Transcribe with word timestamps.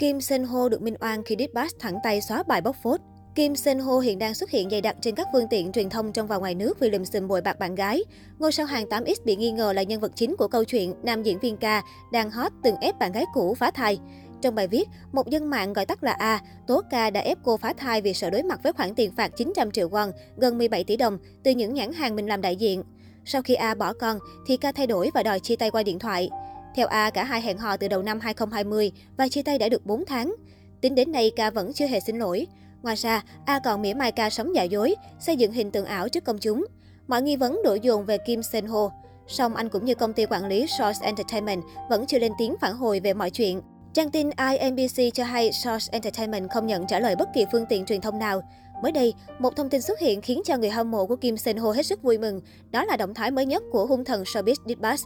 Kim 0.00 0.20
Sen 0.20 0.44
Ho 0.44 0.68
được 0.68 0.82
minh 0.82 0.94
oan 1.00 1.22
khi 1.22 1.36
Dispatch 1.38 1.78
thẳng 1.78 1.98
tay 2.02 2.20
xóa 2.20 2.42
bài 2.42 2.60
bóc 2.60 2.76
phốt. 2.82 3.00
Kim 3.34 3.56
Sen 3.56 3.78
Ho 3.78 3.98
hiện 3.98 4.18
đang 4.18 4.34
xuất 4.34 4.50
hiện 4.50 4.70
dày 4.70 4.80
đặc 4.80 4.96
trên 5.00 5.14
các 5.14 5.28
phương 5.32 5.48
tiện 5.50 5.72
truyền 5.72 5.90
thông 5.90 6.12
trong 6.12 6.26
và 6.26 6.36
ngoài 6.36 6.54
nước 6.54 6.80
vì 6.80 6.90
lùm 6.90 7.04
xùm 7.04 7.28
bội 7.28 7.40
bạc 7.40 7.58
bạn 7.58 7.74
gái. 7.74 8.04
Ngôi 8.38 8.52
sao 8.52 8.66
hàng 8.66 8.86
8X 8.86 9.14
bị 9.24 9.36
nghi 9.36 9.50
ngờ 9.50 9.72
là 9.72 9.82
nhân 9.82 10.00
vật 10.00 10.12
chính 10.14 10.36
của 10.36 10.48
câu 10.48 10.64
chuyện 10.64 10.94
nam 11.02 11.22
diễn 11.22 11.38
viên 11.38 11.56
ca 11.56 11.82
đang 12.12 12.30
hot 12.30 12.52
từng 12.62 12.76
ép 12.80 12.98
bạn 12.98 13.12
gái 13.12 13.24
cũ 13.34 13.54
phá 13.54 13.70
thai. 13.70 13.98
Trong 14.42 14.54
bài 14.54 14.68
viết, 14.68 14.88
một 15.12 15.28
dân 15.28 15.50
mạng 15.50 15.72
gọi 15.72 15.86
tắt 15.86 16.04
là 16.04 16.12
A, 16.12 16.40
tố 16.66 16.82
ca 16.90 17.10
đã 17.10 17.20
ép 17.20 17.38
cô 17.44 17.56
phá 17.56 17.72
thai 17.72 18.00
vì 18.00 18.14
sợ 18.14 18.30
đối 18.30 18.42
mặt 18.42 18.60
với 18.62 18.72
khoản 18.72 18.94
tiền 18.94 19.12
phạt 19.16 19.30
900 19.36 19.70
triệu 19.70 19.88
won, 19.88 20.12
gần 20.36 20.58
17 20.58 20.84
tỷ 20.84 20.96
đồng, 20.96 21.18
từ 21.42 21.50
những 21.50 21.74
nhãn 21.74 21.92
hàng 21.92 22.16
mình 22.16 22.26
làm 22.26 22.40
đại 22.40 22.56
diện. 22.56 22.82
Sau 23.24 23.42
khi 23.42 23.54
A 23.54 23.74
bỏ 23.74 23.92
con, 23.92 24.18
thì 24.46 24.56
ca 24.56 24.72
thay 24.72 24.86
đổi 24.86 25.10
và 25.14 25.22
đòi 25.22 25.40
chia 25.40 25.56
tay 25.56 25.70
qua 25.70 25.82
điện 25.82 25.98
thoại. 25.98 26.30
Theo 26.74 26.86
A, 26.86 27.10
cả 27.10 27.24
hai 27.24 27.40
hẹn 27.40 27.58
hò 27.58 27.76
từ 27.76 27.88
đầu 27.88 28.02
năm 28.02 28.20
2020 28.20 28.92
và 29.16 29.28
chia 29.28 29.42
tay 29.42 29.58
đã 29.58 29.68
được 29.68 29.86
4 29.86 30.04
tháng. 30.04 30.34
Tính 30.80 30.94
đến 30.94 31.12
nay, 31.12 31.30
ca 31.36 31.50
vẫn 31.50 31.72
chưa 31.72 31.86
hề 31.86 32.00
xin 32.00 32.18
lỗi. 32.18 32.46
Ngoài 32.82 32.96
ra, 32.96 33.22
A 33.46 33.58
còn 33.58 33.82
mỉa 33.82 33.94
mai 33.94 34.12
ca 34.12 34.30
sống 34.30 34.54
giả 34.54 34.62
dối, 34.62 34.94
xây 35.20 35.36
dựng 35.36 35.52
hình 35.52 35.70
tượng 35.70 35.86
ảo 35.86 36.08
trước 36.08 36.24
công 36.24 36.38
chúng. 36.38 36.66
Mọi 37.08 37.22
nghi 37.22 37.36
vấn 37.36 37.60
đổ 37.64 37.74
dồn 37.74 38.04
về 38.04 38.18
Kim 38.18 38.42
Sen 38.42 38.66
Ho. 38.66 38.90
Song 39.26 39.54
anh 39.54 39.68
cũng 39.68 39.84
như 39.84 39.94
công 39.94 40.12
ty 40.12 40.26
quản 40.26 40.46
lý 40.46 40.66
Source 40.78 41.06
Entertainment 41.06 41.62
vẫn 41.90 42.06
chưa 42.06 42.18
lên 42.18 42.32
tiếng 42.38 42.54
phản 42.60 42.76
hồi 42.76 43.00
về 43.00 43.14
mọi 43.14 43.30
chuyện. 43.30 43.60
Trang 43.94 44.10
tin 44.10 44.30
iMBC 44.30 45.14
cho 45.14 45.24
hay 45.24 45.52
Source 45.52 45.88
Entertainment 45.92 46.50
không 46.50 46.66
nhận 46.66 46.86
trả 46.86 47.00
lời 47.00 47.16
bất 47.16 47.28
kỳ 47.34 47.44
phương 47.52 47.66
tiện 47.68 47.84
truyền 47.84 48.00
thông 48.00 48.18
nào. 48.18 48.42
Mới 48.82 48.92
đây, 48.92 49.14
một 49.38 49.56
thông 49.56 49.70
tin 49.70 49.82
xuất 49.82 50.00
hiện 50.00 50.20
khiến 50.20 50.42
cho 50.44 50.56
người 50.56 50.70
hâm 50.70 50.90
mộ 50.90 51.06
của 51.06 51.16
Kim 51.16 51.36
Sen 51.36 51.56
Ho 51.56 51.72
hết 51.72 51.86
sức 51.86 52.02
vui 52.02 52.18
mừng. 52.18 52.40
Đó 52.70 52.84
là 52.84 52.96
động 52.96 53.14
thái 53.14 53.30
mới 53.30 53.46
nhất 53.46 53.62
của 53.72 53.86
hung 53.86 54.04
thần 54.04 54.22
showbiz 54.22 54.54
Dispatch. 54.66 55.00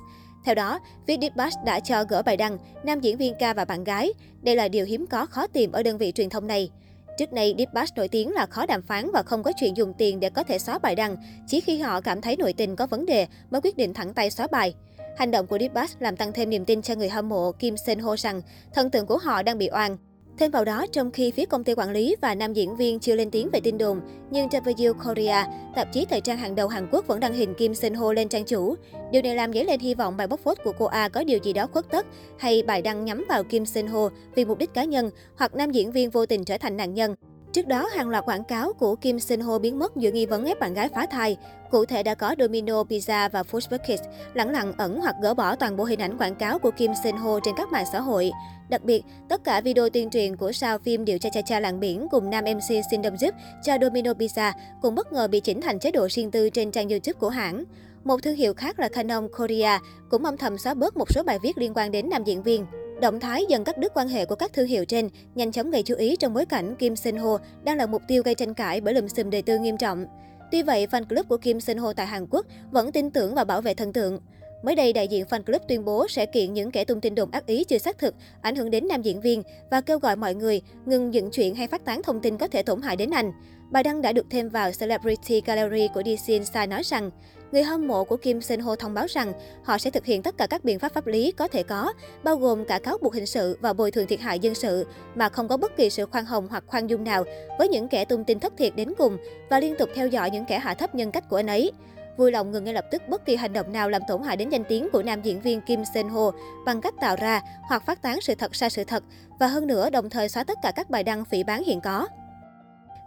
Theo 0.45 0.55
đó, 0.55 0.81
phía 1.07 1.17
Dispatch 1.21 1.55
đã 1.65 1.81
cho 1.81 2.05
gỡ 2.05 2.23
bài 2.23 2.37
đăng 2.37 2.59
nam 2.85 3.01
diễn 3.01 3.17
viên 3.17 3.35
ca 3.39 3.55
và 3.55 3.65
bạn 3.65 3.85
gái. 3.85 4.13
Đây 4.43 4.57
là 4.57 4.69
điều 4.69 4.87
hiếm 4.87 5.07
có 5.07 5.27
khó 5.27 5.47
tìm 5.47 5.73
ở 5.73 5.83
đơn 5.83 5.99
vị 5.99 6.13
truyền 6.13 6.31
thông 6.31 6.47
này. 6.47 6.71
Trước 7.19 7.33
đây, 7.33 7.55
Dispatch 7.59 7.97
nổi 7.97 8.09
tiếng 8.09 8.33
là 8.33 8.47
khó 8.47 8.67
đàm 8.67 8.83
phán 8.83 9.11
và 9.13 9.23
không 9.23 9.43
có 9.43 9.53
chuyện 9.57 9.77
dùng 9.77 9.93
tiền 9.99 10.21
để 10.21 10.31
có 10.31 10.43
thể 10.43 10.59
xóa 10.59 10.79
bài 10.79 10.95
đăng. 10.95 11.17
Chỉ 11.47 11.61
khi 11.61 11.79
họ 11.79 12.01
cảm 12.01 12.21
thấy 12.21 12.37
nội 12.37 12.53
tình 12.53 12.77
có 12.77 12.87
vấn 12.87 13.07
đề 13.07 13.27
mới 13.51 13.61
quyết 13.61 13.77
định 13.77 13.95
thẳng 13.95 14.15
tay 14.15 14.31
xóa 14.31 14.47
bài. 14.47 14.75
Hành 15.17 15.31
động 15.31 15.47
của 15.47 15.59
Dispatch 15.59 16.03
làm 16.03 16.17
tăng 16.17 16.33
thêm 16.33 16.51
niềm 16.51 16.65
tin 16.65 16.83
cho 16.83 16.95
người 16.95 17.09
hâm 17.09 17.29
mộ 17.29 17.53
Kim 17.53 17.77
Sen 17.77 17.99
Ho 17.99 18.17
rằng 18.17 18.43
thần 18.75 18.91
tượng 18.91 19.07
của 19.07 19.19
họ 19.19 19.43
đang 19.43 19.59
bị 19.59 19.69
oan. 19.73 19.97
Thêm 20.39 20.51
vào 20.51 20.65
đó, 20.65 20.87
trong 20.93 21.11
khi 21.11 21.31
phía 21.31 21.45
công 21.45 21.65
ty 21.65 21.75
quản 21.75 21.91
lý 21.91 22.17
và 22.21 22.35
nam 22.35 22.53
diễn 22.53 22.77
viên 22.77 23.01
chưa 23.01 23.15
lên 23.15 23.31
tiếng 23.31 23.51
về 23.53 23.61
tin 23.61 23.79
đồn, 23.79 24.01
nhưng 24.31 24.49
W 24.49 24.95
Korea, 24.95 25.47
tạp 25.75 25.93
chí 25.93 26.07
thời 26.11 26.21
trang 26.21 26.39
hàng 26.39 26.55
đầu 26.55 26.69
Hàn 26.69 26.89
Quốc 26.93 27.07
vẫn 27.07 27.21
đăng 27.21 27.35
hình 27.35 27.55
Kim 27.55 27.75
Sinh 27.75 27.95
Ho 27.95 28.13
lên 28.13 28.29
trang 28.29 28.45
chủ. 28.45 28.75
Điều 29.13 29.23
này 29.23 29.35
làm 29.35 29.53
dấy 29.53 29.65
lên 29.65 29.81
hy 29.81 29.95
vọng 29.95 30.17
bài 30.17 30.27
bóc 30.27 30.41
phốt 30.41 30.59
của 30.65 30.73
cô 30.79 30.85
A 30.85 31.09
có 31.09 31.25
điều 31.25 31.39
gì 31.43 31.53
đó 31.53 31.67
khuất 31.73 31.91
tất, 31.91 32.07
hay 32.39 32.63
bài 32.63 32.83
đăng 32.83 33.05
nhắm 33.05 33.25
vào 33.29 33.45
Kim 33.45 33.67
Sinh 33.67 33.87
Ho 33.87 34.09
vì 34.35 34.45
mục 34.45 34.59
đích 34.59 34.75
cá 34.75 34.85
nhân, 34.85 35.11
hoặc 35.37 35.55
nam 35.55 35.71
diễn 35.71 35.93
viên 35.93 36.11
vô 36.11 36.27
tình 36.27 36.45
trở 36.45 36.59
thành 36.59 36.77
nạn 36.77 36.95
nhân. 36.95 37.15
Trước 37.55 37.67
đó, 37.67 37.87
hàng 37.93 38.09
loạt 38.09 38.25
quảng 38.25 38.45
cáo 38.45 38.73
của 38.73 38.97
Kim 38.97 39.21
Sin 39.21 39.41
Ho 39.41 39.59
biến 39.59 39.79
mất 39.79 39.97
giữa 39.97 40.11
nghi 40.11 40.27
vấn 40.27 40.45
ép 40.45 40.61
bạn 40.61 40.75
gái 40.75 40.89
phá 40.89 41.07
thai. 41.07 41.37
Cụ 41.71 41.85
thể 41.85 42.03
đã 42.03 42.15
có 42.15 42.35
Domino 42.39 42.83
Pizza 42.83 43.29
và 43.29 43.43
Food 43.43 43.71
Bucket 43.71 44.01
lẳng 44.35 44.51
lặng 44.51 44.73
ẩn 44.79 45.01
hoặc 45.01 45.15
gỡ 45.23 45.35
bỏ 45.35 45.57
toàn 45.57 45.77
bộ 45.77 45.85
hình 45.85 46.01
ảnh 46.01 46.19
quảng 46.19 46.35
cáo 46.35 46.59
của 46.59 46.71
Kim 46.71 46.91
Sin 47.03 47.17
Ho 47.17 47.41
trên 47.41 47.55
các 47.57 47.73
mạng 47.73 47.85
xã 47.93 48.01
hội. 48.01 48.31
Đặc 48.69 48.85
biệt, 48.85 49.03
tất 49.29 49.45
cả 49.45 49.61
video 49.61 49.89
tuyên 49.89 50.11
truyền 50.11 50.37
của 50.37 50.53
sao 50.53 50.79
phim 50.79 51.05
Điều 51.05 51.19
Cha 51.19 51.29
Cha 51.33 51.41
Cha 51.43 51.61
Làng 51.61 51.81
Biển 51.81 52.07
cùng 52.11 52.31
nam 52.31 52.45
MC 52.45 52.85
Sin 52.91 53.03
Đâm 53.03 53.17
Giúp 53.17 53.35
cho 53.65 53.77
Domino 53.81 54.13
Pizza 54.13 54.53
cũng 54.83 54.95
bất 54.95 55.13
ngờ 55.13 55.29
bị 55.29 55.41
chỉnh 55.41 55.61
thành 55.61 55.79
chế 55.79 55.91
độ 55.91 56.09
riêng 56.11 56.31
tư 56.31 56.51
trên 56.51 56.71
trang 56.71 56.89
YouTube 56.89 57.19
của 57.19 57.29
hãng. 57.29 57.65
Một 58.05 58.23
thương 58.23 58.37
hiệu 58.37 58.55
khác 58.55 58.79
là 58.79 58.89
Canon 58.89 59.29
Korea 59.39 59.81
cũng 60.11 60.25
âm 60.25 60.37
thầm 60.37 60.59
xóa 60.59 60.75
bớt 60.75 60.97
một 60.97 61.13
số 61.13 61.23
bài 61.23 61.39
viết 61.43 61.59
liên 61.59 61.73
quan 61.75 61.91
đến 61.91 62.09
nam 62.11 62.25
diễn 62.25 62.43
viên. 62.43 62.67
Động 63.01 63.21
thái 63.21 63.45
dần 63.49 63.65
cắt 63.65 63.79
đứt 63.79 63.93
quan 63.95 64.09
hệ 64.09 64.25
của 64.25 64.35
các 64.35 64.53
thương 64.53 64.67
hiệu 64.67 64.85
trên 64.85 65.09
nhanh 65.35 65.53
chóng 65.53 65.71
gây 65.71 65.83
chú 65.83 65.95
ý 65.95 66.17
trong 66.17 66.35
bối 66.35 66.47
cảnh 66.47 66.77
Kim 66.77 66.97
Sinh 66.97 67.17
Ho 67.17 67.39
đang 67.65 67.77
là 67.77 67.87
mục 67.87 68.03
tiêu 68.09 68.23
gây 68.23 68.35
tranh 68.35 68.55
cãi 68.55 68.81
bởi 68.81 68.95
lùm 68.95 69.07
xùm 69.07 69.31
đời 69.31 69.43
tư 69.43 69.59
nghiêm 69.59 69.77
trọng. 69.77 70.07
Tuy 70.51 70.63
vậy, 70.63 70.87
fan 70.87 71.05
club 71.05 71.29
của 71.29 71.37
Kim 71.37 71.61
Sinh 71.61 71.79
Ho 71.79 71.93
tại 71.93 72.07
Hàn 72.07 72.27
Quốc 72.31 72.47
vẫn 72.71 72.93
tin 72.93 73.11
tưởng 73.11 73.35
và 73.35 73.45
bảo 73.45 73.61
vệ 73.61 73.75
thần 73.75 73.93
tượng. 73.93 74.19
Mới 74.63 74.75
đây, 74.75 74.93
đại 74.93 75.09
diện 75.09 75.25
fan 75.31 75.43
club 75.43 75.63
tuyên 75.69 75.85
bố 75.85 76.09
sẽ 76.09 76.27
kiện 76.27 76.53
những 76.53 76.71
kẻ 76.71 76.85
tung 76.85 77.01
tin 77.01 77.15
đồn 77.15 77.31
ác 77.31 77.47
ý 77.47 77.65
chưa 77.65 77.79
xác 77.79 77.99
thực, 77.99 78.15
ảnh 78.43 78.57
hưởng 78.57 78.71
đến 78.71 78.89
nam 78.89 79.03
diễn 79.03 79.21
viên 79.21 79.43
và 79.71 79.81
kêu 79.81 79.99
gọi 79.99 80.17
mọi 80.17 80.35
người 80.35 80.61
ngừng 80.87 81.15
dựng 81.15 81.31
chuyện 81.31 81.55
hay 81.55 81.67
phát 81.67 81.85
tán 81.85 82.03
thông 82.03 82.21
tin 82.21 82.39
có 82.39 82.49
thể 82.49 82.63
tổn 82.63 82.83
hại 82.83 82.97
đến 82.97 83.11
anh. 83.11 83.33
Bài 83.71 83.83
đăng 83.83 84.03
đã 84.03 84.13
được 84.13 84.27
thêm 84.31 84.49
vào 84.49 84.71
Celebrity 84.79 85.43
Gallery 85.47 85.89
của 85.95 86.03
DC 86.03 86.27
Insight 86.27 86.69
nói 86.69 86.83
rằng, 86.85 87.11
người 87.55 87.63
hâm 87.63 87.89
mộ 87.89 88.05
của 88.05 88.17
Kim 88.17 88.41
Sen 88.41 88.61
Ho 88.61 88.77
thông 88.77 88.95
báo 88.95 89.07
rằng 89.09 89.33
họ 89.63 89.79
sẽ 89.79 89.91
thực 89.91 90.05
hiện 90.05 90.23
tất 90.23 90.37
cả 90.37 90.47
các 90.47 90.65
biện 90.65 90.79
pháp 90.79 90.93
pháp 90.95 91.07
lý 91.07 91.33
có 91.33 91.49
thể 91.49 91.63
có, 91.63 91.93
bao 92.23 92.37
gồm 92.37 92.65
cả 92.65 92.79
cáo 92.79 92.99
buộc 92.99 93.15
hình 93.15 93.27
sự 93.27 93.59
và 93.61 93.73
bồi 93.73 93.91
thường 93.91 94.07
thiệt 94.07 94.21
hại 94.21 94.39
dân 94.39 94.55
sự, 94.55 94.87
mà 95.15 95.29
không 95.29 95.49
có 95.49 95.57
bất 95.57 95.77
kỳ 95.77 95.91
sự 95.91 96.07
khoan 96.07 96.25
hồng 96.25 96.49
hoặc 96.51 96.65
khoan 96.67 96.87
dung 96.87 97.05
nào 97.05 97.25
với 97.59 97.69
những 97.69 97.89
kẻ 97.89 98.05
tung 98.05 98.25
tin 98.25 98.41
thất 98.41 98.53
thiệt 98.59 98.77
đến 98.77 98.93
cùng 98.99 99.19
và 99.51 99.61
liên 99.61 99.75
tục 99.79 99.89
theo 99.95 100.07
dõi 100.07 100.31
những 100.31 100.45
kẻ 100.45 100.59
hạ 100.59 100.75
thấp 100.75 100.95
nhân 100.95 101.11
cách 101.11 101.29
của 101.29 101.37
anh 101.37 101.47
ấy 101.47 101.73
vui 102.17 102.33
lòng 102.33 102.53
ngừng 102.53 102.65
ngay 102.65 102.75
lập 102.75 102.85
tức 102.91 103.03
bất 103.09 103.27
kỳ 103.27 103.37
hành 103.37 103.53
động 103.53 103.73
nào 103.73 103.91
làm 103.91 104.03
tổn 104.09 104.23
hại 104.23 104.37
đến 104.37 104.49
danh 104.49 104.65
tiếng 104.65 104.89
của 104.93 105.03
nam 105.03 105.23
diễn 105.23 105.41
viên 105.41 105.61
Kim 105.61 105.85
Sen 105.95 106.09
Ho 106.09 106.31
bằng 106.67 106.81
cách 106.81 106.95
tạo 107.01 107.17
ra 107.17 107.41
hoặc 107.63 107.83
phát 107.87 108.03
tán 108.03 108.21
sự 108.21 108.35
thật 108.35 108.55
sai 108.55 108.71
sự 108.71 108.85
thật 108.85 109.05
và 109.39 109.47
hơn 109.47 109.67
nữa 109.67 109.91
đồng 109.91 110.11
thời 110.11 110.29
xóa 110.29 110.45
tất 110.45 110.59
cả 110.63 110.73
các 110.77 110.91
bài 110.91 111.03
đăng 111.03 111.25
phỉ 111.25 111.45
bán 111.45 111.65
hiện 111.65 111.81
có. 111.81 112.07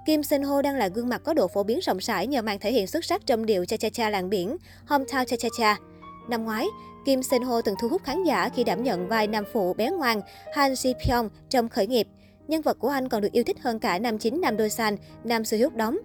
Kim 0.07 0.23
Sen 0.23 0.43
Ho 0.43 0.61
đang 0.61 0.75
là 0.75 0.87
gương 0.87 1.09
mặt 1.09 1.21
có 1.23 1.33
độ 1.33 1.47
phổ 1.47 1.63
biến 1.63 1.79
rộng 1.79 1.97
rãi 1.97 2.27
nhờ 2.27 2.41
màn 2.41 2.59
thể 2.59 2.71
hiện 2.71 2.87
xuất 2.87 3.05
sắc 3.05 3.25
trong 3.25 3.45
điệu 3.45 3.65
Cha 3.65 3.77
Cha 3.77 3.89
Cha 3.89 4.09
làng 4.09 4.29
biển, 4.29 4.57
Hometown 4.87 5.25
Cha 5.25 5.35
Cha 5.39 5.49
Cha. 5.57 5.77
Năm 6.29 6.45
ngoái, 6.45 6.67
Kim 7.05 7.23
Sen 7.23 7.41
Ho 7.41 7.61
từng 7.61 7.75
thu 7.81 7.87
hút 7.87 8.03
khán 8.03 8.23
giả 8.23 8.49
khi 8.49 8.63
đảm 8.63 8.83
nhận 8.83 9.07
vai 9.07 9.27
nam 9.27 9.43
phụ 9.53 9.73
bé 9.73 9.91
ngoan 9.91 10.21
Han 10.53 10.73
Ji 10.73 10.93
Pyong 11.05 11.29
trong 11.49 11.69
khởi 11.69 11.87
nghiệp. 11.87 12.07
Nhân 12.47 12.61
vật 12.61 12.79
của 12.79 12.89
anh 12.89 13.09
còn 13.09 13.21
được 13.21 13.31
yêu 13.31 13.43
thích 13.43 13.57
hơn 13.61 13.79
cả 13.79 13.99
nam 13.99 14.17
chính 14.17 14.41
Nam 14.41 14.57
Do 14.57 14.67
San, 14.67 14.95
Nam 15.23 15.45
Soo 15.45 15.57
Hyuk 15.57 15.75
đóng. 15.75 15.97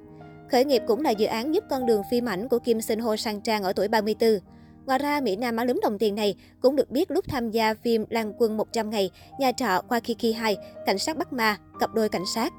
Khởi 0.50 0.64
nghiệp 0.64 0.82
cũng 0.86 1.00
là 1.00 1.10
dự 1.10 1.26
án 1.26 1.54
giúp 1.54 1.64
con 1.70 1.86
đường 1.86 2.02
phim 2.10 2.28
ảnh 2.28 2.48
của 2.48 2.58
Kim 2.58 2.80
Sen 2.80 2.98
Ho 2.98 3.16
sang 3.16 3.40
trang 3.40 3.62
ở 3.62 3.72
tuổi 3.72 3.88
34. 3.88 4.38
Ngoài 4.86 4.98
ra, 4.98 5.20
Mỹ 5.20 5.36
Nam 5.36 5.56
má 5.56 5.64
lúm 5.64 5.80
đồng 5.82 5.98
tiền 5.98 6.14
này 6.14 6.34
cũng 6.60 6.76
được 6.76 6.90
biết 6.90 7.10
lúc 7.10 7.24
tham 7.28 7.50
gia 7.50 7.74
phim 7.74 8.04
Lan 8.10 8.32
quân 8.38 8.56
100 8.56 8.90
ngày, 8.90 9.10
nhà 9.38 9.52
trọ 9.52 9.82
qua 9.88 10.00
Kiki 10.00 10.36
2, 10.36 10.56
cảnh 10.86 10.98
sát 10.98 11.16
bắt 11.16 11.32
ma, 11.32 11.56
cặp 11.80 11.94
đôi 11.94 12.08
cảnh 12.08 12.24
sát. 12.34 12.52